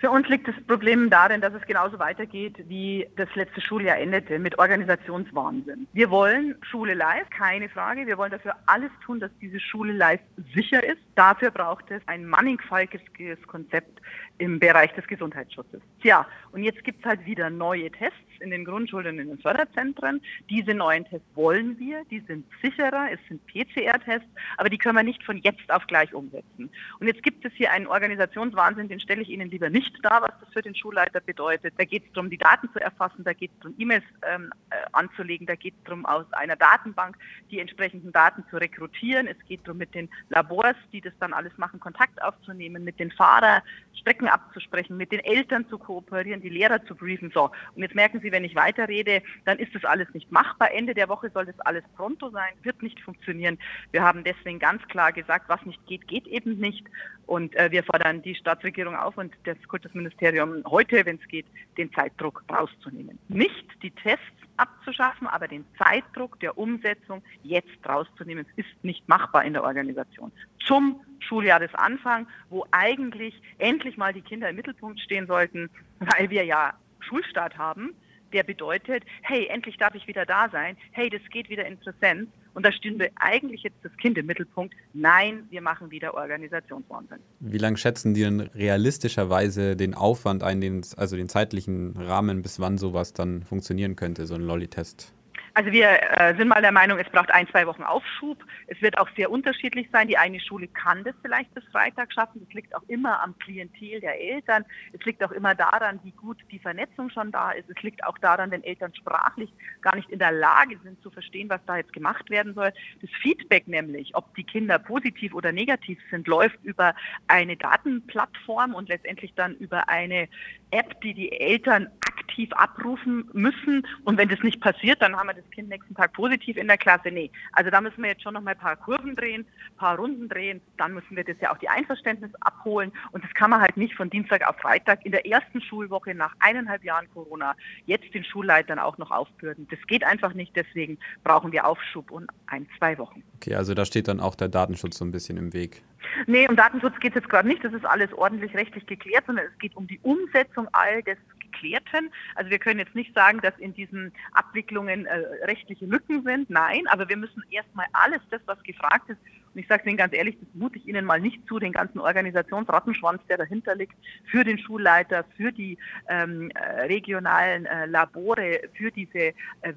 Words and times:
Für 0.00 0.10
uns 0.10 0.26
liegt 0.28 0.48
das 0.48 0.54
Problem 0.66 1.10
darin, 1.10 1.42
dass 1.42 1.52
es 1.52 1.60
genauso 1.66 1.98
weitergeht, 1.98 2.56
wie 2.68 3.06
das 3.16 3.28
letzte 3.34 3.60
Schuljahr 3.60 3.98
endete, 3.98 4.38
mit 4.38 4.58
Organisationswahnsinn. 4.58 5.86
Wir 5.92 6.10
wollen 6.10 6.56
Schule 6.62 6.94
live, 6.94 7.28
keine 7.28 7.68
Frage. 7.68 8.06
Wir 8.06 8.16
wollen 8.16 8.30
dafür 8.30 8.54
alles 8.64 8.90
tun, 9.04 9.20
dass 9.20 9.30
diese 9.42 9.60
Schule 9.60 9.92
live 9.92 10.20
sicher 10.54 10.82
ist. 10.82 11.02
Dafür 11.16 11.50
braucht 11.50 11.90
es 11.90 12.00
ein 12.06 12.24
mannigfaltiges 12.24 13.46
Konzept 13.46 14.00
im 14.40 14.58
Bereich 14.58 14.90
des 14.94 15.06
Gesundheitsschutzes. 15.06 15.82
Tja, 16.00 16.26
und 16.52 16.62
jetzt 16.62 16.82
gibt 16.82 17.00
es 17.00 17.04
halt 17.04 17.26
wieder 17.26 17.50
neue 17.50 17.90
Tests 17.90 18.16
in 18.40 18.50
den 18.50 18.64
Grundschulen 18.64 19.14
und 19.14 19.18
in 19.18 19.28
den 19.28 19.38
Förderzentren. 19.38 20.22
Diese 20.48 20.72
neuen 20.72 21.04
Tests 21.04 21.28
wollen 21.34 21.78
wir, 21.78 22.04
die 22.06 22.20
sind 22.20 22.46
sicherer, 22.62 23.08
es 23.12 23.20
sind 23.28 23.46
PCR-Tests, 23.46 24.28
aber 24.56 24.70
die 24.70 24.78
können 24.78 24.96
wir 24.96 25.02
nicht 25.02 25.22
von 25.24 25.36
jetzt 25.36 25.70
auf 25.70 25.86
gleich 25.86 26.14
umsetzen. 26.14 26.70
Und 26.98 27.06
jetzt 27.06 27.22
gibt 27.22 27.44
es 27.44 27.52
hier 27.52 27.70
einen 27.70 27.86
Organisationswahnsinn, 27.86 28.88
den 28.88 28.98
stelle 28.98 29.20
ich 29.20 29.28
Ihnen 29.28 29.50
lieber 29.50 29.68
nicht 29.68 29.94
dar, 30.02 30.22
was 30.22 30.32
das 30.40 30.50
für 30.54 30.62
den 30.62 30.74
Schulleiter 30.74 31.20
bedeutet. 31.20 31.74
Da 31.76 31.84
geht 31.84 32.06
es 32.06 32.12
darum, 32.14 32.30
die 32.30 32.38
Daten 32.38 32.70
zu 32.72 32.80
erfassen, 32.80 33.22
da 33.24 33.34
geht 33.34 33.50
es 33.52 33.58
darum, 33.60 33.74
E-Mails 33.78 34.04
ähm, 34.22 34.50
äh, 34.70 34.76
anzulegen, 34.92 35.46
da 35.46 35.54
geht 35.54 35.74
es 35.74 35.84
darum, 35.84 36.06
aus 36.06 36.24
einer 36.32 36.56
Datenbank 36.56 37.18
die 37.50 37.60
entsprechenden 37.60 38.10
Daten 38.10 38.42
zu 38.48 38.56
rekrutieren. 38.56 39.26
Es 39.26 39.36
geht 39.46 39.60
darum, 39.66 39.76
mit 39.76 39.94
den 39.94 40.08
Labors, 40.30 40.76
die 40.94 41.02
das 41.02 41.12
dann 41.20 41.34
alles 41.34 41.56
machen, 41.58 41.78
Kontakt 41.78 42.22
aufzunehmen, 42.22 42.84
mit 42.84 42.98
den 42.98 43.10
Fahrern 43.10 43.60
Strecken 44.00 44.28
abzusprechen, 44.32 44.96
mit 44.96 45.12
den 45.12 45.20
Eltern 45.20 45.66
zu 45.68 45.78
kooperieren, 45.78 46.40
die 46.40 46.48
Lehrer 46.48 46.84
zu 46.84 46.94
briefen. 46.94 47.30
So, 47.32 47.50
und 47.74 47.82
jetzt 47.82 47.94
merken 47.94 48.20
Sie, 48.20 48.32
wenn 48.32 48.44
ich 48.44 48.54
weiterrede, 48.54 49.22
dann 49.44 49.58
ist 49.58 49.74
das 49.74 49.84
alles 49.84 50.08
nicht 50.14 50.30
machbar. 50.30 50.72
Ende 50.72 50.94
der 50.94 51.08
Woche 51.08 51.30
soll 51.30 51.46
das 51.46 51.58
alles 51.60 51.84
pronto 51.96 52.30
sein, 52.30 52.52
wird 52.62 52.82
nicht 52.82 53.00
funktionieren. 53.00 53.58
Wir 53.92 54.02
haben 54.02 54.24
deswegen 54.24 54.58
ganz 54.58 54.86
klar 54.88 55.12
gesagt, 55.12 55.48
was 55.48 55.64
nicht 55.66 55.84
geht, 55.86 56.06
geht 56.08 56.26
eben 56.26 56.58
nicht. 56.58 56.86
Und 57.26 57.54
äh, 57.56 57.70
wir 57.70 57.84
fordern 57.84 58.22
die 58.22 58.34
Staatsregierung 58.34 58.96
auf 58.96 59.16
und 59.16 59.34
das 59.44 59.56
Kultusministerium 59.68 60.64
heute, 60.66 61.06
wenn 61.06 61.16
es 61.16 61.28
geht, 61.28 61.46
den 61.76 61.92
Zeitdruck 61.92 62.42
rauszunehmen. 62.50 63.18
Nicht 63.28 63.66
die 63.82 63.92
Tests 63.92 64.24
abzuschaffen, 64.60 65.26
aber 65.26 65.48
den 65.48 65.64
Zeitdruck 65.78 66.38
der 66.40 66.58
Umsetzung 66.58 67.22
jetzt 67.42 67.88
rauszunehmen, 67.88 68.46
ist 68.56 68.68
nicht 68.82 69.08
machbar 69.08 69.44
in 69.44 69.54
der 69.54 69.64
Organisation. 69.64 70.32
Zum 70.66 71.00
Schuljahresanfang, 71.20 72.26
wo 72.48 72.66
eigentlich 72.70 73.40
endlich 73.58 73.96
mal 73.96 74.12
die 74.12 74.22
Kinder 74.22 74.50
im 74.50 74.56
Mittelpunkt 74.56 75.00
stehen 75.00 75.26
sollten, 75.26 75.70
weil 75.98 76.30
wir 76.30 76.44
ja 76.44 76.74
Schulstart 77.00 77.56
haben, 77.58 77.94
der 78.32 78.42
bedeutet, 78.42 79.04
hey, 79.22 79.46
endlich 79.46 79.76
darf 79.76 79.94
ich 79.94 80.06
wieder 80.06 80.26
da 80.26 80.48
sein, 80.50 80.76
hey, 80.92 81.10
das 81.10 81.20
geht 81.30 81.48
wieder 81.48 81.66
in 81.66 81.78
Präsenz. 81.78 82.28
Und 82.52 82.66
da 82.66 82.72
stünde 82.72 83.10
eigentlich 83.14 83.62
jetzt 83.62 83.76
das 83.82 83.96
Kind 83.96 84.18
im 84.18 84.26
Mittelpunkt. 84.26 84.74
Nein, 84.92 85.44
wir 85.50 85.60
machen 85.60 85.90
wieder 85.92 86.14
Organisationswahnsinn. 86.14 87.18
Wie 87.38 87.58
lange 87.58 87.76
schätzen 87.76 88.12
die 88.12 88.22
denn 88.22 88.40
realistischerweise 88.40 89.76
den 89.76 89.94
Aufwand 89.94 90.42
ein, 90.42 90.60
den, 90.60 90.84
also 90.96 91.16
den 91.16 91.28
zeitlichen 91.28 91.96
Rahmen, 91.96 92.42
bis 92.42 92.58
wann 92.58 92.76
sowas 92.76 93.12
dann 93.12 93.44
funktionieren 93.44 93.94
könnte, 93.94 94.26
so 94.26 94.34
ein 94.34 94.42
Lolli-Test? 94.42 95.12
Also 95.60 95.72
wir 95.72 95.90
äh, 96.18 96.34
sind 96.38 96.48
mal 96.48 96.62
der 96.62 96.72
Meinung, 96.72 96.98
es 96.98 97.10
braucht 97.10 97.30
ein, 97.34 97.46
zwei 97.48 97.66
Wochen 97.66 97.82
Aufschub. 97.82 98.42
Es 98.66 98.80
wird 98.80 98.96
auch 98.96 99.10
sehr 99.14 99.30
unterschiedlich 99.30 99.90
sein. 99.92 100.08
Die 100.08 100.16
eine 100.16 100.40
Schule 100.40 100.68
kann 100.68 101.04
das 101.04 101.14
vielleicht 101.20 101.52
bis 101.52 101.62
Freitag 101.70 102.14
schaffen. 102.14 102.40
Das 102.42 102.54
liegt 102.54 102.74
auch 102.74 102.82
immer 102.88 103.22
am 103.22 103.38
Klientel 103.40 104.00
der 104.00 104.18
Eltern. 104.18 104.64
Es 104.94 105.04
liegt 105.04 105.22
auch 105.22 105.32
immer 105.32 105.54
daran, 105.54 106.00
wie 106.02 106.12
gut 106.12 106.38
die 106.50 106.58
Vernetzung 106.58 107.10
schon 107.10 107.30
da 107.30 107.50
ist. 107.50 107.68
Es 107.68 107.82
liegt 107.82 108.02
auch 108.04 108.16
daran, 108.16 108.50
wenn 108.50 108.64
Eltern 108.64 108.94
sprachlich 108.94 109.52
gar 109.82 109.94
nicht 109.96 110.08
in 110.08 110.18
der 110.18 110.32
Lage 110.32 110.78
sind 110.82 111.02
zu 111.02 111.10
verstehen, 111.10 111.50
was 111.50 111.60
da 111.66 111.76
jetzt 111.76 111.92
gemacht 111.92 112.30
werden 112.30 112.54
soll. 112.54 112.72
Das 113.02 113.10
Feedback 113.20 113.68
nämlich, 113.68 114.16
ob 114.16 114.34
die 114.36 114.44
Kinder 114.44 114.78
positiv 114.78 115.34
oder 115.34 115.52
negativ 115.52 115.98
sind, 116.10 116.26
läuft 116.26 116.58
über 116.62 116.94
eine 117.28 117.58
Datenplattform 117.58 118.74
und 118.74 118.88
letztendlich 118.88 119.34
dann 119.34 119.56
über 119.56 119.90
eine 119.90 120.26
App, 120.70 120.98
die 121.02 121.12
die 121.12 121.32
Eltern 121.32 121.90
aktiv 122.30 122.52
abrufen 122.52 123.28
müssen. 123.32 123.86
Und 124.04 124.16
wenn 124.16 124.28
das 124.28 124.40
nicht 124.42 124.60
passiert, 124.60 125.02
dann 125.02 125.16
haben 125.16 125.28
wir 125.28 125.34
das 125.34 125.50
Kind 125.50 125.68
nächsten 125.68 125.94
Tag 125.94 126.12
positiv 126.12 126.56
in 126.56 126.68
der 126.68 126.78
Klasse. 126.78 127.10
Nee, 127.10 127.30
also 127.52 127.70
da 127.70 127.80
müssen 127.80 128.02
wir 128.02 128.10
jetzt 128.10 128.22
schon 128.22 128.34
noch 128.34 128.42
mal 128.42 128.52
ein 128.52 128.58
paar 128.58 128.76
Kurven 128.76 129.16
drehen, 129.16 129.42
ein 129.42 129.76
paar 129.76 129.96
Runden 129.96 130.28
drehen. 130.28 130.60
Dann 130.76 130.94
müssen 130.94 131.16
wir 131.16 131.24
das 131.24 131.36
ja 131.40 131.52
auch 131.52 131.58
die 131.58 131.68
Einverständnis 131.68 132.30
abholen. 132.40 132.92
Und 133.12 133.24
das 133.24 133.32
kann 133.34 133.50
man 133.50 133.60
halt 133.60 133.76
nicht 133.76 133.94
von 133.94 134.10
Dienstag 134.10 134.48
auf 134.48 134.56
Freitag 134.56 135.04
in 135.04 135.12
der 135.12 135.26
ersten 135.26 135.60
Schulwoche 135.60 136.14
nach 136.14 136.34
eineinhalb 136.38 136.84
Jahren 136.84 137.08
Corona 137.12 137.54
jetzt 137.86 138.12
den 138.14 138.24
Schulleitern 138.24 138.78
auch 138.78 138.98
noch 138.98 139.10
aufbürden. 139.10 139.66
Das 139.70 139.80
geht 139.86 140.04
einfach 140.04 140.34
nicht. 140.34 140.54
Deswegen 140.54 140.98
brauchen 141.24 141.52
wir 141.52 141.66
Aufschub 141.66 142.10
und 142.10 142.30
ein, 142.46 142.66
zwei 142.78 142.96
Wochen. 142.98 143.22
Okay, 143.36 143.54
also 143.54 143.74
da 143.74 143.84
steht 143.84 144.08
dann 144.08 144.20
auch 144.20 144.34
der 144.34 144.48
Datenschutz 144.48 144.98
so 144.98 145.04
ein 145.04 145.10
bisschen 145.10 145.36
im 145.36 145.52
Weg. 145.52 145.82
Nee, 146.26 146.48
um 146.48 146.56
Datenschutz 146.56 146.98
geht 147.00 147.12
es 147.12 147.22
jetzt 147.22 147.28
gerade 147.28 147.48
nicht. 147.48 147.64
Das 147.64 147.72
ist 147.72 147.84
alles 147.84 148.12
ordentlich 148.12 148.54
rechtlich 148.54 148.86
geklärt, 148.86 149.24
sondern 149.26 149.46
es 149.46 149.58
geht 149.58 149.76
um 149.76 149.86
die 149.86 149.98
Umsetzung 150.02 150.68
all 150.72 151.02
des 151.02 151.18
Geklärten. 151.40 152.10
Also 152.34 152.50
wir 152.50 152.58
können 152.58 152.78
jetzt 152.78 152.94
nicht 152.94 153.14
sagen, 153.14 153.40
dass 153.40 153.56
in 153.58 153.74
diesen 153.74 154.12
Abwicklungen 154.32 155.06
äh, 155.06 155.18
rechtliche 155.44 155.86
Lücken 155.86 156.22
sind. 156.22 156.50
Nein, 156.50 156.86
aber 156.88 157.08
wir 157.08 157.16
müssen 157.16 157.42
erstmal 157.50 157.86
alles 157.92 158.20
das, 158.30 158.40
was 158.46 158.62
gefragt 158.62 159.08
ist, 159.08 159.18
und 159.54 159.60
ich 159.60 159.66
sage 159.66 159.88
Ihnen 159.88 159.96
ganz 159.96 160.14
ehrlich, 160.14 160.36
das 160.40 160.48
mute 160.54 160.78
ich 160.78 160.86
Ihnen 160.86 161.04
mal 161.04 161.20
nicht 161.20 161.46
zu, 161.46 161.58
den 161.58 161.72
ganzen 161.72 161.98
Organisationsrattenschwanz, 161.98 163.20
der 163.28 163.38
dahinter 163.38 163.74
liegt, 163.74 163.94
für 164.30 164.44
den 164.44 164.58
Schulleiter, 164.58 165.24
für 165.36 165.52
die 165.52 165.76
ähm, 166.08 166.50
äh, 166.50 166.82
regionalen 166.82 167.66
äh, 167.66 167.86
Labore, 167.86 168.60
für 168.74 168.90
diese 168.90 169.18
äh, 169.18 169.32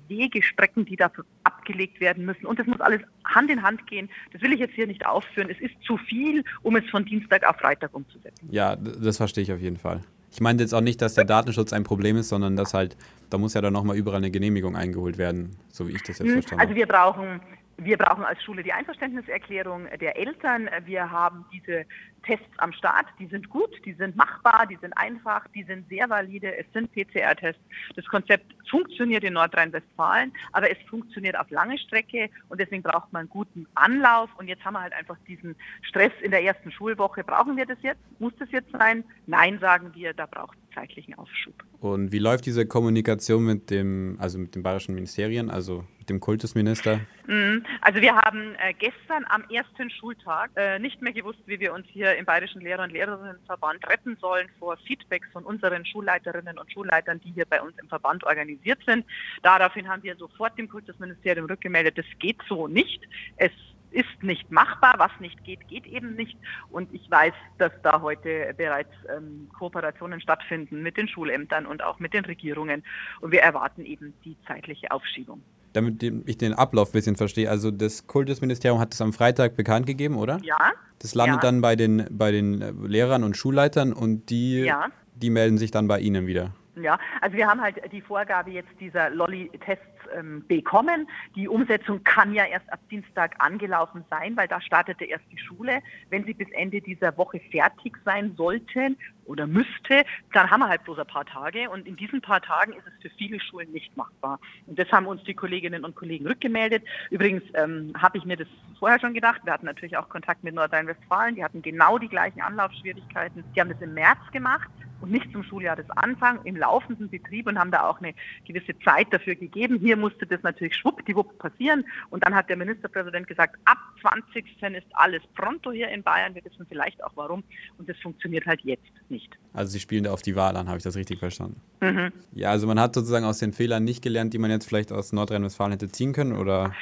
Wegestrecken, 0.08 0.86
die 0.86 0.96
dafür 0.96 1.26
abgelegt 1.44 2.00
werden 2.00 2.26
müssen. 2.26 2.46
Und 2.46 2.60
das 2.60 2.68
muss 2.68 2.80
alles 2.82 3.02
Hand 3.26 3.50
in 3.50 3.64
Hand 3.64 3.88
gehen. 3.88 4.10
Das 4.32 4.42
will 4.42 4.54
ich 4.54 4.60
jetzt 4.60 4.76
hier 4.76 4.88
nicht 4.88 5.06
aufführen. 5.06 5.50
Es 5.50 5.60
ist 5.60 5.74
zu 5.86 5.98
viel, 5.98 6.44
um 6.62 6.76
es 6.76 6.88
von 6.90 7.06
Dienstag 7.06 7.48
auf 7.48 7.58
Freitag 7.58 7.94
umzusetzen. 7.94 8.48
Ja, 8.52 8.76
das 8.76 9.18
verstehe 9.18 9.44
ich 9.44 9.52
auf 9.52 9.60
jeden 9.60 9.78
Fall. 9.78 10.02
Ich 10.32 10.42
meine 10.42 10.62
jetzt 10.62 10.74
auch 10.74 10.82
nicht, 10.82 11.02
dass 11.02 11.14
der 11.14 11.26
Datenschutz 11.26 11.74
ein 11.74 11.84
Problem 11.84 12.18
ist, 12.18 12.30
sondern 12.30 12.56
dass 12.56 12.74
halt, 12.74 12.98
da 13.30 13.38
muss 13.38 13.54
ja 13.54 13.62
dann 13.62 13.74
nochmal 13.74 13.96
überall 13.98 14.18
eine 14.18 14.32
Genehmigung 14.32 14.76
eingeholt 14.76 15.20
werden, 15.20 15.56
so 15.70 15.88
wie 15.88 15.92
ich 15.92 16.02
das 16.02 16.18
jetzt 16.18 16.28
hm, 16.28 16.34
verstanden 16.34 16.62
habe. 16.62 16.70
Also 16.70 16.76
wir 16.76 16.88
brauchen 16.88 17.40
wir 17.84 17.98
brauchen 17.98 18.24
als 18.24 18.42
Schule 18.44 18.64
die 18.64 18.74
Einverständniserklärung 18.74 19.88
der 20.00 20.18
Eltern. 20.18 20.70
Wir 20.86 21.10
haben 21.10 21.46
diese 21.52 21.86
Tests 22.24 22.58
am 22.58 22.72
Start, 22.74 23.06
die 23.20 23.28
sind 23.28 23.50
gut, 23.50 23.70
die 23.86 23.94
sind 23.94 24.16
machbar, 24.16 24.66
die 24.66 24.78
sind 24.78 24.94
einfach, 24.98 25.48
die 25.50 25.64
sind 25.64 25.88
sehr 25.90 26.10
valide, 26.10 26.56
es 26.56 26.66
sind 26.74 26.92
PCR-Tests. 26.94 27.62
Das 27.96 28.06
Konzept 28.06 28.46
funktioniert 28.70 29.24
in 29.24 29.34
Nordrhein-Westfalen, 29.34 30.34
aber 30.52 30.72
es 30.72 30.78
funktioniert 30.90 31.38
auf 31.38 31.50
lange 31.50 31.78
Strecke 31.78 32.30
und 32.50 32.60
deswegen 32.60 32.84
braucht 32.84 33.12
man 33.12 33.22
einen 33.22 33.30
guten 33.30 33.68
Anlauf 33.76 34.30
und 34.38 34.48
jetzt 34.48 34.64
haben 34.64 34.74
wir 34.74 34.82
halt 34.82 34.94
einfach 34.94 35.18
diesen 35.28 35.56
Stress 35.82 36.14
in 36.22 36.32
der 36.32 36.44
ersten 36.44 36.72
Schulwoche. 36.72 37.24
Brauchen 37.24 37.58
wir 37.58 37.66
das 37.66 37.78
jetzt? 37.82 38.02
Muss 38.20 38.34
das 38.40 38.50
jetzt 38.52 38.72
sein? 38.72 39.04
Nein, 39.28 39.60
sagen 39.60 39.92
wir, 39.94 40.14
da 40.14 40.26
braucht 40.26 40.58
zeitlichen 40.74 41.14
Aufschub. 41.16 41.54
Und 41.80 42.12
wie 42.12 42.20
läuft 42.20 42.46
diese 42.46 42.66
Kommunikation 42.66 43.44
mit 43.44 43.70
dem, 43.70 44.18
also 44.20 44.38
mit 44.38 44.56
den 44.56 44.64
bayerischen 44.64 44.96
Ministerien, 44.96 45.50
also 45.50 45.86
mit 46.00 46.10
dem 46.10 46.20
Kultusminister? 46.20 47.00
Mhm. 47.28 47.66
Also 47.82 48.02
wir 48.02 48.16
haben 48.16 48.56
äh, 48.56 48.74
gestern 48.74 49.26
am 49.30 49.44
ersten 49.50 49.90
Schultag 49.90 50.52
äh, 50.56 50.80
nicht 50.80 51.02
mehr 51.02 51.14
gewusst, 51.14 51.40
wie 51.46 51.60
wir 51.60 51.74
uns 51.74 51.86
hier 51.88 52.16
im 52.16 52.26
Bayerischen 52.26 52.62
Lehrer- 52.62 52.84
und 52.84 52.92
Lehrerinnenverband 52.92 53.88
retten 53.90 54.18
sollen 54.20 54.48
vor 54.60 54.78
Feedbacks 54.86 55.28
von 55.32 55.44
unseren 55.44 55.86
Schulleiterinnen 55.86 56.58
und 56.58 56.72
Schulleitern, 56.72 57.22
die 57.24 57.32
hier 57.32 57.46
bei 57.46 57.62
uns 57.62 57.78
im 57.82 57.88
Verband 57.88 58.24
organisiert 58.24 58.80
sind. 58.86 59.06
Daraufhin 59.42 59.88
haben 59.88 60.04
wir 60.04 60.16
sofort 60.16 60.58
dem 60.58 60.68
Kultusministerium 60.70 61.46
rückgemeldet, 61.46 61.98
das 61.98 62.06
geht 62.20 62.40
so 62.48 62.68
nicht. 62.68 63.02
Es 63.38 63.52
ist 63.94 64.22
nicht 64.22 64.52
machbar. 64.52 64.96
Was 64.98 65.12
nicht 65.20 65.44
geht, 65.44 65.68
geht 65.68 65.86
eben 65.86 66.16
nicht. 66.16 66.38
Und 66.70 66.94
ich 66.94 67.10
weiß, 67.10 67.34
dass 67.58 67.72
da 67.84 68.02
heute 68.02 68.54
bereits 68.58 68.92
ähm, 69.16 69.50
Kooperationen 69.58 70.20
stattfinden 70.20 70.82
mit 70.82 70.98
den 70.98 71.08
Schulämtern 71.08 71.66
und 71.66 71.84
auch 71.84 72.00
mit 72.00 72.14
den 72.14 72.26
Regierungen. 72.26 72.84
Und 73.22 73.32
wir 73.32 73.42
erwarten 73.42 73.86
eben 73.86 74.14
die 74.26 74.36
zeitliche 74.48 74.92
Aufschiebung 74.92 75.42
damit 75.74 76.04
ich 76.04 76.38
den 76.38 76.54
Ablauf 76.54 76.90
ein 76.90 76.92
bisschen 76.92 77.16
verstehe. 77.16 77.50
Also 77.50 77.72
das 77.72 78.08
Kultusministerium 78.08 78.80
hat 78.80 78.94
es 78.94 79.02
am 79.02 79.12
Freitag 79.12 79.56
bekannt 79.56 79.88
gegeben, 79.88 80.18
oder? 80.18 80.38
Ja. 80.44 80.72
Das 81.00 81.16
landet 81.16 81.44
ja. 81.44 81.50
dann 81.50 81.62
bei 81.62 81.76
den, 81.76 82.08
bei 82.12 82.32
den 82.32 82.62
äh, 82.62 82.72
Lehrern 82.86 83.24
und 83.24 83.36
Schulleitern 83.36 83.92
und 83.92 84.30
die, 84.30 84.62
ja. 84.62 84.88
die 85.16 85.30
melden 85.30 85.58
sich 85.58 85.72
dann 85.72 85.88
bei 85.88 86.00
Ihnen 86.00 86.28
wieder. 86.28 86.52
Ja, 86.76 86.98
also 87.22 87.36
wir 87.36 87.48
haben 87.48 87.62
halt 87.62 87.76
die 87.92 88.02
Vorgabe 88.02 88.52
jetzt 88.52 88.70
dieser 88.80 89.10
Lolli-Tests 89.10 89.86
ähm, 90.18 90.46
bekommen. 90.48 91.08
Die 91.36 91.48
Umsetzung 91.48 92.04
kann 92.04 92.34
ja 92.34 92.46
erst 92.46 92.72
ab 92.72 92.80
Dienstag 92.90 93.36
angelaufen 93.40 94.04
sein, 94.10 94.36
weil 94.38 94.48
da 94.48 94.62
startete 94.62 95.06
erst 95.06 95.26
die 95.32 95.38
Schule. 95.38 95.82
Wenn 96.10 96.26
sie 96.26 96.34
bis 96.34 96.50
Ende 96.52 96.82
dieser 96.82 97.18
Woche 97.18 97.40
fertig 97.52 97.98
sein 98.06 98.34
sollten 98.36 98.98
oder 99.26 99.48
müsste, 99.48 100.06
dann 100.34 100.50
haben 100.50 100.62
wir 100.62 100.70
halt 100.70 100.84
bloß 100.84 101.00
ein 101.00 101.08
paar 101.08 101.26
Tage. 101.26 101.70
Und 101.70 101.88
in 101.88 101.96
diesen 101.96 102.22
paar 102.22 102.42
Tagen 102.42 102.74
ist 102.74 102.86
es 102.88 103.02
für 103.02 103.10
viele 103.18 103.40
Schulen 103.40 103.72
nicht 103.72 103.96
machbar. 103.96 104.40
Und 104.68 104.78
das 104.78 104.92
haben 104.92 105.08
uns 105.08 105.24
die 105.24 105.34
Kolleginnen 105.34 105.86
und 105.86 105.96
Kollegen 105.96 106.28
rückgemeldet. 106.28 106.84
Übrigens 107.10 107.44
ähm, 107.54 107.94
habe 107.98 108.18
ich 108.18 108.26
mir 108.26 108.38
das 108.38 108.48
vorher 108.80 109.00
schon 109.00 109.14
gedacht. 109.14 109.42
Wir 109.44 109.54
hatten 109.54 109.66
natürlich 109.66 109.98
auch 109.98 110.10
Kontakt 110.10 110.44
mit 110.44 110.56
Nordrhein-Westfalen. 110.56 111.36
Die 111.36 111.44
hatten 111.44 111.62
genau 111.62 111.98
die 111.98 112.10
gleichen 112.10 112.42
Anlaufschwierigkeiten. 112.42 113.44
Die 113.56 113.62
haben 113.62 113.70
das 113.70 113.82
im 113.82 113.94
März 113.94 114.20
gemacht 114.32 114.70
und 115.04 115.12
nicht 115.12 115.32
zum 115.34 115.44
Schuljahresanfang 115.44 116.40
im 116.46 116.56
laufenden 116.56 117.10
Betrieb 117.10 117.48
und 117.48 117.60
haben 117.60 117.72
da 117.72 117.88
auch 117.88 118.00
eine 118.00 118.14
gewisse 118.48 118.78
Zeit 118.80 119.08
dafür 119.12 119.36
gegeben. 119.36 119.78
Hier 119.80 119.98
musste 120.04 120.26
das 120.26 120.44
natürlich 120.44 120.76
schwuppdiwupp 120.76 121.38
passieren. 121.40 121.86
Und 122.10 122.26
dann 122.26 122.36
hat 122.36 122.50
der 122.50 122.58
Ministerpräsident 122.58 123.26
gesagt, 123.28 123.58
ab 123.66 123.78
20. 124.02 124.46
ist 124.62 124.88
alles 124.94 125.22
pronto 125.36 125.72
hier 125.72 125.88
in 125.90 126.04
Bayern. 126.04 126.36
Wir 126.36 126.44
wissen 126.44 126.66
vielleicht 126.68 127.02
auch 127.04 127.14
warum. 127.16 127.44
Und 127.78 127.88
das 127.88 127.98
funktioniert 128.00 128.46
halt 128.46 128.62
jetzt 128.64 128.92
nicht. 129.10 129.32
Also 129.54 129.72
Sie 129.72 129.80
spielen 129.80 130.04
da 130.04 130.12
auf 130.12 130.22
die 130.22 130.36
Wahl 130.36 130.58
an, 130.58 130.68
habe 130.68 130.78
ich 130.78 130.84
das 130.84 130.96
richtig 130.96 131.20
verstanden? 131.20 131.62
Mhm. 131.82 132.12
Ja, 132.34 132.52
also 132.52 132.68
man 132.68 132.80
hat 132.80 132.94
sozusagen 132.96 133.26
aus 133.26 133.40
den 133.40 133.54
Fehlern 133.54 133.84
nicht 133.84 134.04
gelernt, 134.04 134.34
die 134.34 134.38
man 134.38 134.52
jetzt 134.52 134.68
vielleicht 134.68 134.92
aus 134.92 135.14
Nordrhein-Westfalen 135.14 135.72
hätte 135.72 135.90
ziehen 135.90 136.14
können, 136.14 136.34
oder? 136.34 136.74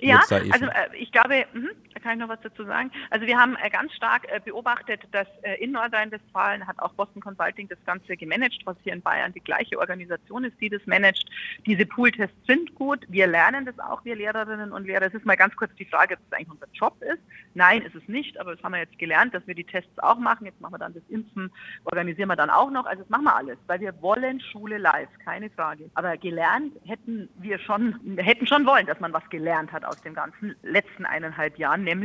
Ja, 0.00 0.20
eh 0.30 0.50
also 0.50 0.66
äh, 0.66 0.96
ich 0.98 1.10
glaube, 1.12 1.46
mh, 1.54 1.70
da 1.96 2.00
kann 2.00 2.12
ich 2.12 2.18
noch 2.18 2.28
was 2.28 2.40
dazu 2.42 2.64
sagen. 2.64 2.90
Also 3.08 3.26
wir 3.26 3.38
haben 3.38 3.56
äh, 3.62 3.70
ganz 3.70 3.92
stark 3.94 4.30
äh, 4.30 4.38
beobachtet, 4.44 5.00
dass 5.12 5.26
äh, 5.42 5.54
in 5.64 5.72
Nordrhein-Westfalen 5.72 6.66
hat 6.66 6.78
auch 6.78 6.92
Boston 6.92 7.22
Consulting 7.22 7.68
das 7.68 7.78
Ganze 7.86 8.18
gemanagt, 8.18 8.60
was 8.66 8.76
hier 8.84 8.92
in 8.92 9.00
Bayern 9.00 9.32
die 9.32 9.40
gleiche 9.40 9.78
Organisation 9.78 10.44
ist, 10.44 10.60
die 10.60 10.68
das 10.68 10.84
managt. 10.84 11.24
Diese 11.64 11.86
Pooltests 11.86 12.36
sind 12.46 12.74
gut. 12.74 13.06
Wir 13.08 13.26
lernen 13.26 13.64
das 13.64 13.78
auch, 13.78 14.04
wir 14.04 14.14
Lehrerinnen 14.14 14.72
und 14.72 14.86
Lehrer. 14.86 15.06
Es 15.06 15.14
ist 15.14 15.24
mal 15.24 15.36
ganz 15.36 15.56
kurz 15.56 15.74
die 15.76 15.86
Frage, 15.86 16.16
ob 16.16 16.20
das 16.28 16.38
eigentlich 16.38 16.50
unser 16.50 16.66
Job 16.74 17.00
ist. 17.00 17.22
Nein, 17.54 17.80
ist 17.80 17.94
es 17.94 18.06
nicht, 18.08 18.38
aber 18.38 18.54
das 18.54 18.62
haben 18.62 18.72
wir 18.72 18.80
jetzt 18.80 18.98
gelernt, 18.98 19.32
dass 19.32 19.46
wir 19.46 19.54
die 19.54 19.64
Tests 19.64 19.98
auch 19.98 20.18
machen. 20.18 20.44
Jetzt 20.44 20.60
machen 20.60 20.74
wir 20.74 20.78
dann 20.78 20.92
das 20.92 21.02
Impfen, 21.08 21.50
organisieren 21.84 22.28
wir 22.28 22.36
dann 22.36 22.50
auch 22.50 22.70
noch. 22.70 22.84
Also 22.84 23.02
das 23.02 23.08
machen 23.08 23.24
wir 23.24 23.34
alles, 23.34 23.56
weil 23.68 23.80
wir 23.80 23.94
wollen 24.02 24.38
Schule 24.40 24.76
live, 24.76 25.08
keine 25.24 25.48
Frage. 25.48 25.88
Aber 25.94 26.18
gelernt 26.18 26.74
hätten 26.84 27.30
wir 27.38 27.58
schon, 27.58 28.18
hätten 28.18 28.46
schon 28.46 28.66
wollen, 28.66 28.84
dass 28.84 29.00
man 29.00 29.14
was 29.14 29.26
gelernt 29.30 29.72
hat 29.72 29.86
aus 29.86 29.98
den 30.02 30.12
ganzen 30.12 30.54
letzten 30.62 31.06
eineinhalb 31.06 31.56
Jahren, 31.58 31.86
nämlich 31.86 31.95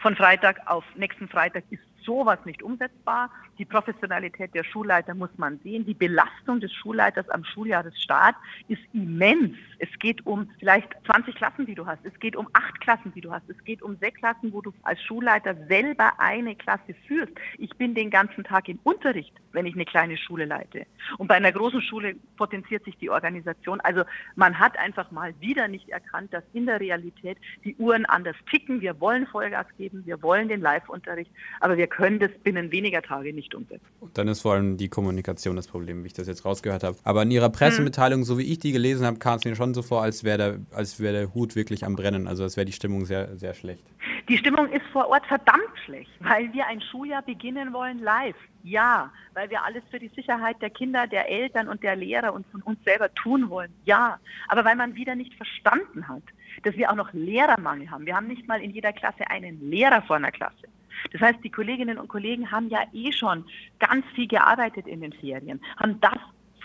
von 0.00 0.16
Freitag 0.16 0.60
auf 0.66 0.84
nächsten 0.96 1.28
Freitag 1.28 1.64
ist 1.70 1.82
sowas 2.04 2.38
nicht 2.44 2.62
umsetzbar. 2.62 3.30
Die 3.58 3.64
Professionalität 3.64 4.54
der 4.54 4.64
Schulleiter 4.64 5.14
muss 5.14 5.30
man 5.36 5.58
sehen. 5.64 5.84
Die 5.84 5.94
Belastung 5.94 6.60
des 6.60 6.72
Schulleiters 6.72 7.28
am 7.30 7.44
Schuljahresstart 7.44 8.36
ist 8.68 8.82
immens. 8.92 9.56
Es 9.78 9.88
geht 9.98 10.24
um 10.26 10.50
vielleicht 10.58 10.88
20 11.06 11.34
Klassen, 11.34 11.66
die 11.66 11.74
du 11.74 11.86
hast. 11.86 12.04
Es 12.04 12.18
geht 12.20 12.36
um 12.36 12.48
acht 12.52 12.80
Klassen, 12.80 13.12
die 13.14 13.20
du 13.20 13.32
hast. 13.32 13.48
Es 13.48 13.62
geht 13.64 13.82
um 13.82 13.96
sechs 13.96 14.18
Klassen, 14.18 14.52
wo 14.52 14.60
du 14.60 14.72
als 14.82 15.02
Schulleiter 15.02 15.54
selber 15.66 16.12
eine 16.18 16.54
Klasse 16.54 16.94
führst. 17.06 17.32
Ich 17.58 17.74
bin 17.76 17.94
den 17.94 18.10
ganzen 18.10 18.44
Tag 18.44 18.68
im 18.68 18.78
Unterricht, 18.84 19.34
wenn 19.52 19.66
ich 19.66 19.74
eine 19.74 19.84
kleine 19.84 20.16
Schule 20.16 20.44
leite. 20.44 20.86
Und 21.16 21.28
bei 21.28 21.34
einer 21.34 21.52
großen 21.52 21.82
Schule 21.82 22.14
potenziert 22.36 22.84
sich 22.84 22.96
die 22.98 23.10
Organisation. 23.10 23.80
Also 23.80 24.04
man 24.36 24.58
hat 24.58 24.78
einfach 24.78 25.10
mal 25.10 25.34
wieder 25.40 25.68
nicht 25.68 25.88
erkannt, 25.88 26.32
dass 26.32 26.44
in 26.52 26.66
der 26.66 26.80
Realität 26.80 27.38
die 27.64 27.74
Uhren 27.76 28.06
anders 28.06 28.36
ticken. 28.50 28.80
Wir 28.80 29.00
wollen 29.00 29.26
Vollgas 29.26 29.66
geben, 29.76 30.04
wir 30.04 30.22
wollen 30.22 30.48
den 30.48 30.60
Live-Unterricht, 30.60 31.30
aber 31.60 31.76
wir 31.76 31.87
können 31.88 32.18
das 32.18 32.30
binnen 32.42 32.70
weniger 32.72 33.02
Tage 33.02 33.32
nicht 33.32 33.54
umsetzen. 33.54 33.84
Und 34.00 34.16
dann 34.16 34.28
ist 34.28 34.42
vor 34.42 34.54
allem 34.54 34.76
die 34.76 34.88
Kommunikation 34.88 35.56
das 35.56 35.66
Problem, 35.66 36.02
wie 36.04 36.08
ich 36.08 36.14
das 36.14 36.26
jetzt 36.26 36.44
rausgehört 36.44 36.84
habe. 36.84 36.96
Aber 37.04 37.22
in 37.22 37.30
Ihrer 37.30 37.50
Pressemitteilung, 37.50 38.20
hm. 38.20 38.24
so 38.24 38.38
wie 38.38 38.44
ich 38.44 38.58
die 38.58 38.72
gelesen 38.72 39.06
habe, 39.06 39.18
kam 39.18 39.36
es 39.36 39.44
mir 39.44 39.56
schon 39.56 39.74
so 39.74 39.82
vor, 39.82 40.02
als 40.02 40.24
wäre 40.24 40.38
der, 40.38 40.60
wär 40.98 41.12
der 41.12 41.34
Hut 41.34 41.56
wirklich 41.56 41.84
am 41.84 41.96
Brennen. 41.96 42.26
Also 42.26 42.42
als 42.42 42.56
wäre 42.56 42.64
die 42.64 42.72
Stimmung 42.72 43.04
sehr, 43.04 43.36
sehr 43.36 43.54
schlecht. 43.54 43.84
Die 44.28 44.36
Stimmung 44.36 44.70
ist 44.70 44.84
vor 44.92 45.08
Ort 45.08 45.26
verdammt 45.26 45.72
schlecht, 45.84 46.10
weil 46.20 46.52
wir 46.52 46.66
ein 46.66 46.82
Schuljahr 46.82 47.22
beginnen 47.22 47.72
wollen 47.72 47.98
live. 47.98 48.36
Ja, 48.62 49.10
weil 49.32 49.48
wir 49.48 49.64
alles 49.64 49.82
für 49.90 49.98
die 49.98 50.08
Sicherheit 50.08 50.60
der 50.60 50.68
Kinder, 50.68 51.06
der 51.06 51.30
Eltern 51.30 51.68
und 51.68 51.82
der 51.82 51.96
Lehrer 51.96 52.34
und 52.34 52.46
von 52.48 52.60
uns 52.62 52.82
selber 52.84 53.12
tun 53.14 53.48
wollen. 53.48 53.72
Ja, 53.84 54.18
aber 54.48 54.64
weil 54.64 54.76
man 54.76 54.94
wieder 54.96 55.14
nicht 55.14 55.34
verstanden 55.34 56.08
hat, 56.08 56.22
dass 56.64 56.76
wir 56.76 56.90
auch 56.90 56.96
noch 56.96 57.12
Lehrermangel 57.12 57.90
haben. 57.90 58.04
Wir 58.04 58.16
haben 58.16 58.26
nicht 58.26 58.46
mal 58.46 58.60
in 58.60 58.70
jeder 58.70 58.92
Klasse 58.92 59.30
einen 59.30 59.70
Lehrer 59.70 60.02
vor 60.02 60.16
einer 60.16 60.32
Klasse. 60.32 60.68
Das 61.12 61.20
heißt, 61.20 61.38
die 61.42 61.50
Kolleginnen 61.50 61.98
und 61.98 62.08
Kollegen 62.08 62.50
haben 62.50 62.68
ja 62.68 62.80
eh 62.92 63.12
schon 63.12 63.44
ganz 63.78 64.04
viel 64.14 64.26
gearbeitet 64.26 64.86
in 64.86 65.00
den 65.00 65.12
Ferien, 65.12 65.60
haben 65.76 66.00
das 66.00 66.18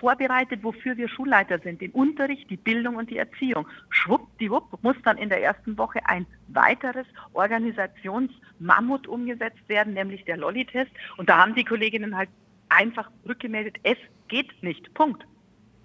vorbereitet, 0.04 0.64
wofür 0.64 0.98
wir 0.98 1.08
Schulleiter 1.08 1.60
sind, 1.60 1.80
den 1.80 1.92
Unterricht, 1.92 2.50
die 2.50 2.58
Bildung 2.58 2.98
und 2.98 3.10
die 3.10 3.18
Erziehung. 3.18 3.66
Schwuppdiwupp 3.90 4.84
muss 4.84 4.98
dann 5.06 5.18
in 5.18 5.30
der 5.30 5.42
ersten 5.42 5.78
Woche 5.78 6.00
ein 6.06 6.26
weiteres 6.50 7.08
Organisationsmammut 7.32 9.08
umgesetzt 9.08 9.68
werden, 9.68 9.94
nämlich 9.94 10.26
der 10.26 10.36
Lolli-Test. 10.36 10.92
Und 11.16 11.30
da 11.30 11.38
haben 11.38 11.56
die 11.56 11.64
Kolleginnen 11.64 12.18
halt 12.18 12.28
einfach 12.68 13.10
rückgemeldet, 13.26 13.78
es 13.84 13.98
geht 14.28 14.52
nicht. 14.62 14.94
Punkt. 14.94 15.26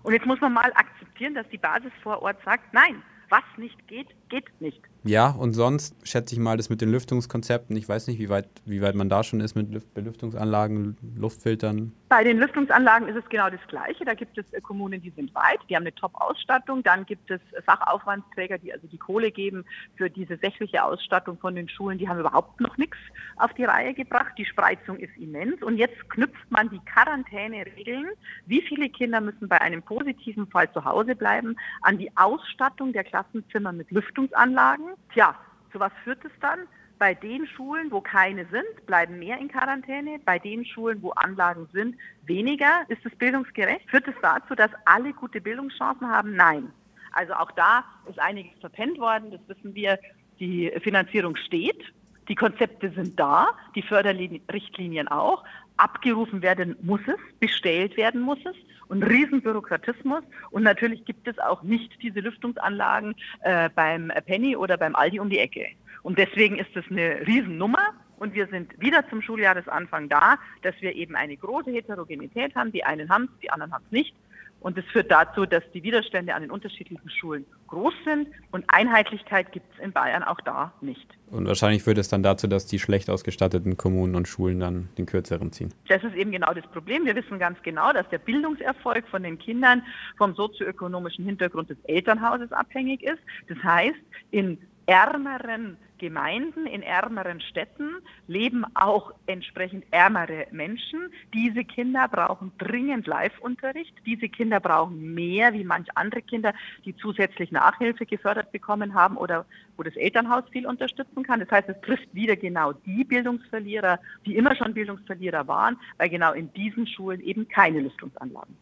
Und 0.03 0.13
jetzt 0.13 0.27
muss 0.27 0.41
man 0.41 0.53
mal 0.53 0.73
akzeptieren, 0.75 1.35
dass 1.35 1.49
die 1.51 1.59
Basis 1.59 1.93
vor 2.03 2.21
Ort 2.23 2.39
sagt, 2.45 2.75
nein, 2.75 3.03
was 3.29 3.45
nicht 3.57 3.87
geht, 3.89 4.09
geht 4.29 4.47
nicht. 4.61 4.81
Ja, 5.05 5.31
und 5.31 5.55
sonst 5.55 5.95
schätze 6.07 6.35
ich 6.35 6.41
mal 6.41 6.57
das 6.57 6.71
mit 6.71 6.81
den 6.81 6.91
Lüftungskonzepten. 6.91 7.77
Ich 7.77 7.89
weiß 7.89 8.09
nicht, 8.09 8.19
wie 8.19 8.29
weit, 8.29 8.49
wie 8.65 8.83
weit 8.83 8.95
man 8.95 9.09
da 9.09 9.23
schon 9.23 9.41
ist 9.41 9.55
mit 9.55 9.95
Belüftungsanlagen, 9.95 10.97
Luftfiltern. 11.17 11.93
Bei 12.09 12.25
den 12.25 12.39
Lüftungsanlagen 12.39 13.09
ist 13.09 13.17
es 13.17 13.29
genau 13.29 13.49
das 13.49 13.61
Gleiche. 13.69 14.05
Da 14.05 14.15
gibt 14.15 14.37
es 14.37 14.53
äh, 14.53 14.61
Kommunen, 14.61 15.01
die 15.01 15.11
sind 15.11 15.35
weit, 15.35 15.61
die 15.69 15.77
haben 15.77 15.83
eine 15.83 15.95
Top-Ausstattung. 15.95 16.83
Dann 16.83 17.07
gibt 17.07 17.31
es 17.31 17.41
Fachaufwandsträger, 17.65 18.59
die 18.59 18.73
also 18.73 18.87
die 18.87 18.99
Kohle 18.99 19.31
geben 19.31 19.65
für 19.97 20.11
diese 20.11 20.37
sächliche 20.37 20.83
Ausstattung 20.83 21.39
von 21.39 21.55
den 21.55 21.69
Schulen. 21.69 21.99
Die 21.99 22.09
haben 22.09 22.19
überhaupt 22.19 22.61
noch 22.61 22.77
nichts 22.77 22.99
auf 23.37 23.55
die 23.55 23.65
Reihe 23.65 23.95
gebracht. 23.95 24.33
Die 24.37 24.45
Spreizung 24.45 24.99
ist 24.99 25.17
immens. 25.17 25.63
Und 25.63 25.77
jetzt 25.79 26.09
knüpft 26.11 26.51
man 26.51 26.71
die 26.71 26.81
Quarantäneregeln. 26.81 28.09
Wie 28.47 28.63
viele 28.63 28.89
Kinder 28.89 29.21
müssen 29.21 29.49
bei 29.49 29.61
einem 29.61 29.83
positiven 29.83 30.49
Fall 30.49 30.71
zu 30.73 30.85
Hause 30.85 31.15
bleiben? 31.15 31.57
An 31.83 31.99
die 31.99 32.15
Ausstattung 32.17 32.93
der 32.93 33.05
Klassenzimmer 33.19 33.73
mit 33.73 33.91
Lüftungsanlagen. 33.91 34.95
Tja, 35.13 35.35
zu 35.73 35.81
was 35.81 35.93
führt 36.05 36.25
es 36.25 36.31
dann? 36.41 36.61
Bei 36.99 37.15
den 37.15 37.47
Schulen, 37.47 37.91
wo 37.91 38.01
keine 38.01 38.47
sind, 38.47 38.87
bleiben 38.87 39.19
mehr 39.19 39.39
in 39.39 39.49
Quarantäne. 39.49 40.21
Bei 40.25 40.39
den 40.39 40.65
Schulen, 40.65 41.03
wo 41.03 41.11
Anlagen 41.11 41.69
sind, 41.73 41.97
weniger. 42.27 42.83
Ist 42.89 43.05
es 43.05 43.15
bildungsgerecht? 43.17 43.89
Führt 43.91 44.07
es 44.09 44.15
dazu, 44.23 44.55
dass 44.55 44.71
alle 44.85 45.13
gute 45.13 45.41
Bildungschancen 45.41 46.09
haben? 46.09 46.35
Nein. 46.35 46.73
Also 47.13 47.35
auch 47.35 47.51
da 47.53 47.85
ist 48.09 48.19
einiges 48.21 48.59
verpennt 48.61 48.99
worden. 48.99 49.31
Das 49.33 49.41
wissen 49.49 49.75
wir. 49.75 49.99
Die 50.39 50.73
Finanzierung 50.83 51.35
steht. 51.35 51.83
Die 52.29 52.37
Konzepte 52.37 52.91
sind 52.91 53.19
da, 53.19 53.49
die 53.75 53.83
Förderrichtlinien 53.83 55.09
auch. 55.09 55.43
Abgerufen 55.79 56.43
werden 56.43 56.77
muss 56.83 57.01
es, 57.07 57.19
bestellt 57.41 57.97
werden 57.97 58.21
muss 58.21 58.39
es 58.45 58.57
und 58.89 59.03
Riesenbürokratismus. 59.03 60.23
Und 60.51 60.63
natürlich 60.63 61.05
gibt 61.05 61.27
es 61.29 61.39
auch 61.39 61.63
nicht 61.63 62.03
diese 62.03 62.21
Lüftungsanlagen 62.21 63.15
äh, 63.43 63.71
beim 63.75 64.13
Penny 64.27 64.57
oder 64.57 64.77
beim 64.77 64.95
Aldi 64.95 65.21
um 65.21 65.31
die 65.31 65.39
Ecke. 65.39 65.67
Und 66.03 66.19
deswegen 66.19 66.59
ist 66.59 66.75
es 66.75 66.85
eine 66.91 67.27
Riesennummer. 67.27 67.95
Und 68.19 68.35
wir 68.35 68.49
sind 68.49 68.81
wieder 68.81 69.09
zum 69.09 69.23
Schuljahresanfang 69.23 70.09
da, 70.09 70.39
dass 70.63 70.75
wir 70.81 70.95
eben 70.97 71.15
eine 71.15 71.37
große 71.37 71.71
Heterogenität 71.71 72.55
haben. 72.57 72.73
Die 72.73 72.83
einen 72.83 73.09
haben 73.09 73.25
es, 73.33 73.41
die 73.41 73.51
anderen 73.51 73.73
haben 73.73 73.85
es 73.87 73.93
nicht. 73.93 74.15
Und 74.61 74.77
das 74.77 74.85
führt 74.87 75.11
dazu, 75.11 75.47
dass 75.47 75.63
die 75.73 75.83
Widerstände 75.83 76.35
an 76.35 76.43
den 76.43 76.51
unterschiedlichen 76.51 77.09
Schulen 77.11 77.47
groß 77.69 77.95
sind 78.05 78.29
und 78.51 78.65
Einheitlichkeit 78.69 79.53
gibt 79.53 79.67
es 79.75 79.85
in 79.85 79.93
Bayern 79.93 80.25
auch 80.25 80.41
da 80.41 80.73
nicht. 80.81 81.07
Und 81.31 81.47
wahrscheinlich 81.47 81.85
führt 81.85 81.99
es 81.99 82.09
dann 82.09 82.23
dazu, 82.23 82.49
dass 82.49 82.67
die 82.67 82.79
schlecht 82.79 83.09
ausgestatteten 83.09 83.77
Kommunen 83.77 84.17
und 84.17 84.27
Schulen 84.27 84.59
dann 84.59 84.89
den 84.99 85.07
kürzeren 85.07 85.53
ziehen. 85.53 85.73
Das 85.89 86.03
ist 86.03 86.15
eben 86.15 86.33
genau 86.33 86.53
das 86.55 86.67
Problem. 86.67 87.05
Wir 87.05 87.15
wissen 87.15 87.39
ganz 87.39 87.63
genau, 87.63 87.93
dass 87.93 88.09
der 88.09 88.19
Bildungserfolg 88.19 89.07
von 89.09 89.23
den 89.23 89.39
Kindern 89.39 89.83
vom 90.17 90.35
sozioökonomischen 90.35 91.25
Hintergrund 91.25 91.71
des 91.71 91.79
Elternhauses 91.85 92.51
abhängig 92.53 93.03
ist. 93.03 93.21
Das 93.49 93.59
heißt, 93.63 93.99
in 94.31 94.59
ärmeren 94.87 95.77
Gemeinden, 95.99 96.67
in 96.67 96.83
ärmeren 96.83 97.41
Städten 97.41 97.97
leben 98.27 98.65
auch 98.75 99.13
entsprechend 99.27 99.85
ärmere 99.91 100.47
Menschen. 100.51 101.13
Diese 101.35 101.65
Kinder 101.65 102.09
brauchen 102.09 102.53
dringend 102.59 103.07
Live-Unterricht. 103.07 103.95
Diese 104.07 104.29
Kinder 104.29 104.61
brauchen 104.61 105.15
mehr 105.15 105.53
wie 105.53 105.65
manch 105.65 105.89
andere 105.95 106.23
Kinder, 106.23 106.55
die 106.85 106.97
zusätzlich 106.97 107.53
Nachhilfe 107.53 108.07
gefördert 108.07 108.53
bekommen 108.53 108.95
haben 108.95 109.17
oder 109.17 109.45
wo 109.77 109.83
das 109.83 109.97
Elternhaus 109.97 110.45
viel 110.51 110.67
unterstützen 110.67 111.23
kann. 111.23 111.41
Das 111.41 111.51
heißt, 111.51 111.69
es 111.69 111.81
trifft 111.83 112.15
wieder 112.15 112.37
genau 112.37 112.73
die 112.73 113.05
Bildungsverlierer, 113.05 113.99
die 114.25 114.37
immer 114.37 114.55
schon 114.57 114.75
Bildungsverlierer 114.75 115.47
waren, 115.47 115.77
weil 115.99 116.09
genau 116.09 116.33
in 116.33 116.53
diesen 116.53 116.87
Schulen 116.87 117.21
eben 117.21 117.49
keine 117.49 117.81
Lüftungsanlagen 117.81 118.57